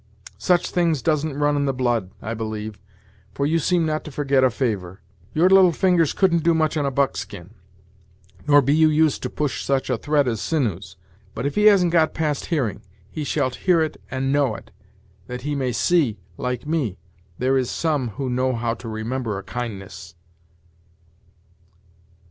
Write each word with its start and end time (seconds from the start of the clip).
Such 0.39 0.71
things 0.71 1.03
doesn't 1.03 1.37
run 1.37 1.55
in 1.55 1.65
the 1.65 1.73
blood, 1.75 2.09
I 2.23 2.33
believe, 2.33 2.79
for 3.35 3.45
you 3.45 3.59
seem 3.59 3.85
not 3.85 4.03
to 4.05 4.11
forget 4.11 4.43
a 4.43 4.49
favor. 4.49 4.99
Your 5.31 5.47
little 5.47 5.71
fingers 5.71 6.11
couldn't 6.11 6.41
do 6.41 6.55
much 6.55 6.75
on 6.75 6.87
a 6.87 6.89
buckskin, 6.89 7.51
nor 8.47 8.63
be 8.63 8.73
you 8.75 8.89
used 8.89 9.21
to 9.21 9.29
push 9.29 9.63
such 9.63 9.91
a 9.91 9.99
thread 9.99 10.27
as 10.27 10.41
sinews. 10.41 10.97
But 11.35 11.45
if 11.45 11.53
he 11.53 11.65
hasn't 11.65 11.91
got 11.91 12.15
past 12.15 12.47
hearing, 12.47 12.81
he 13.11 13.23
shalt 13.23 13.53
hear 13.67 13.79
it 13.81 14.01
and 14.09 14.31
know 14.33 14.55
it, 14.55 14.71
that 15.27 15.41
he 15.41 15.53
may 15.53 15.71
see, 15.71 16.17
like 16.35 16.65
me, 16.65 16.97
there 17.37 17.55
is 17.55 17.69
some 17.69 18.07
who 18.17 18.27
know 18.27 18.53
how 18.55 18.73
to 18.73 18.89
remember 18.89 19.37
a 19.37 19.43
kindness." 19.43 20.15